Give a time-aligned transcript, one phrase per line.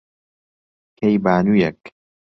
[0.97, 1.81] کەیبانوویەک،